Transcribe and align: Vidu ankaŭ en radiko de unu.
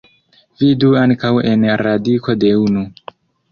Vidu 0.61 0.89
ankaŭ 1.01 1.31
en 1.51 1.69
radiko 1.83 2.37
de 2.47 2.53
unu. 2.65 2.87